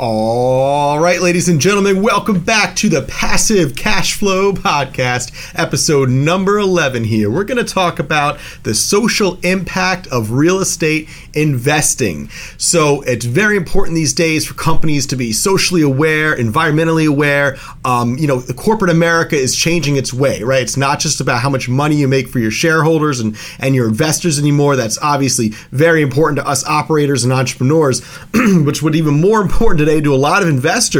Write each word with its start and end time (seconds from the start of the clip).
All 0.00 0.69
right, 1.10 1.22
ladies 1.22 1.48
and 1.48 1.60
gentlemen, 1.60 2.00
welcome 2.02 2.38
back 2.38 2.76
to 2.76 2.88
the 2.88 3.02
Passive 3.02 3.74
Cash 3.74 4.14
Flow 4.14 4.52
Podcast, 4.52 5.32
episode 5.58 6.08
number 6.08 6.56
11 6.56 7.02
here. 7.02 7.28
We're 7.28 7.42
going 7.42 7.58
to 7.58 7.64
talk 7.64 7.98
about 7.98 8.38
the 8.62 8.74
social 8.76 9.36
impact 9.42 10.06
of 10.06 10.30
real 10.30 10.60
estate 10.60 11.08
investing. 11.34 12.28
So, 12.58 13.02
it's 13.02 13.24
very 13.24 13.56
important 13.56 13.96
these 13.96 14.12
days 14.12 14.46
for 14.46 14.54
companies 14.54 15.04
to 15.08 15.16
be 15.16 15.32
socially 15.32 15.82
aware, 15.82 16.36
environmentally 16.36 17.08
aware. 17.08 17.56
Um, 17.84 18.16
you 18.16 18.28
know, 18.28 18.40
corporate 18.56 18.92
America 18.92 19.34
is 19.34 19.56
changing 19.56 19.96
its 19.96 20.14
way, 20.14 20.44
right? 20.44 20.62
It's 20.62 20.76
not 20.76 21.00
just 21.00 21.20
about 21.20 21.40
how 21.40 21.50
much 21.50 21.68
money 21.68 21.96
you 21.96 22.06
make 22.06 22.28
for 22.28 22.38
your 22.38 22.52
shareholders 22.52 23.18
and, 23.18 23.36
and 23.58 23.74
your 23.74 23.88
investors 23.88 24.38
anymore. 24.38 24.76
That's 24.76 24.98
obviously 25.02 25.48
very 25.72 26.02
important 26.02 26.38
to 26.38 26.46
us 26.46 26.64
operators 26.66 27.24
and 27.24 27.32
entrepreneurs, 27.32 28.04
which 28.32 28.80
would 28.80 28.94
even 28.94 29.20
more 29.20 29.40
important 29.40 29.80
today 29.80 30.00
to 30.00 30.14
a 30.14 30.16
lot 30.16 30.44
of 30.44 30.48
investors, 30.48 30.99